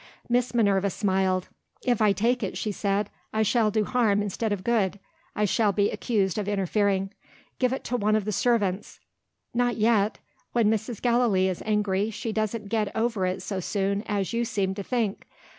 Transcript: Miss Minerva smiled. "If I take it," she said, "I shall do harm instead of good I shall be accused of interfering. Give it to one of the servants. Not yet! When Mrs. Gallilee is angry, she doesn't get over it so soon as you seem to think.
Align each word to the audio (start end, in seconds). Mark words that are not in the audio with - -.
Miss 0.27 0.55
Minerva 0.55 0.89
smiled. 0.89 1.47
"If 1.85 2.01
I 2.01 2.11
take 2.11 2.41
it," 2.41 2.57
she 2.57 2.71
said, 2.71 3.11
"I 3.31 3.43
shall 3.43 3.69
do 3.69 3.85
harm 3.85 4.23
instead 4.23 4.51
of 4.51 4.63
good 4.63 4.99
I 5.35 5.45
shall 5.45 5.71
be 5.71 5.91
accused 5.91 6.39
of 6.39 6.47
interfering. 6.47 7.13
Give 7.59 7.71
it 7.71 7.83
to 7.83 7.97
one 7.97 8.15
of 8.15 8.25
the 8.25 8.31
servants. 8.31 8.99
Not 9.53 9.77
yet! 9.77 10.17
When 10.53 10.71
Mrs. 10.71 11.03
Gallilee 11.03 11.49
is 11.49 11.61
angry, 11.67 12.09
she 12.09 12.31
doesn't 12.31 12.67
get 12.69 12.89
over 12.95 13.27
it 13.27 13.43
so 13.43 13.59
soon 13.59 14.01
as 14.07 14.33
you 14.33 14.43
seem 14.43 14.73
to 14.73 14.81
think. 14.81 15.27